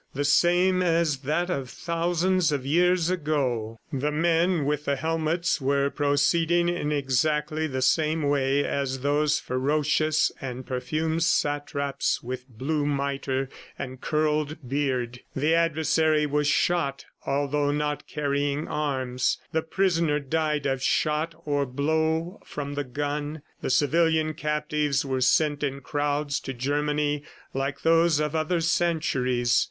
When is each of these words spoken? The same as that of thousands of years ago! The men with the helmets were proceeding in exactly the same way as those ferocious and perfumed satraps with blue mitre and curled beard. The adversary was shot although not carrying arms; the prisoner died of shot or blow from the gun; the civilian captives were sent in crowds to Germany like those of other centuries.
The 0.15 0.25
same 0.25 0.81
as 0.81 1.17
that 1.19 1.51
of 1.51 1.69
thousands 1.69 2.51
of 2.51 2.65
years 2.65 3.11
ago! 3.11 3.77
The 3.93 4.11
men 4.11 4.65
with 4.65 4.85
the 4.85 4.95
helmets 4.95 5.61
were 5.61 5.91
proceeding 5.91 6.69
in 6.69 6.91
exactly 6.91 7.67
the 7.67 7.83
same 7.83 8.23
way 8.27 8.65
as 8.65 9.01
those 9.01 9.39
ferocious 9.39 10.31
and 10.41 10.65
perfumed 10.65 11.21
satraps 11.21 12.23
with 12.23 12.47
blue 12.49 12.83
mitre 12.87 13.47
and 13.77 14.01
curled 14.01 14.67
beard. 14.67 15.19
The 15.35 15.53
adversary 15.53 16.25
was 16.25 16.47
shot 16.47 17.05
although 17.27 17.69
not 17.69 18.07
carrying 18.07 18.67
arms; 18.67 19.37
the 19.51 19.61
prisoner 19.61 20.19
died 20.19 20.65
of 20.65 20.81
shot 20.81 21.35
or 21.45 21.67
blow 21.67 22.39
from 22.43 22.73
the 22.73 22.83
gun; 22.83 23.43
the 23.61 23.69
civilian 23.69 24.33
captives 24.33 25.05
were 25.05 25.21
sent 25.21 25.61
in 25.61 25.79
crowds 25.81 26.39
to 26.39 26.55
Germany 26.55 27.21
like 27.53 27.83
those 27.83 28.19
of 28.19 28.35
other 28.35 28.61
centuries. 28.61 29.59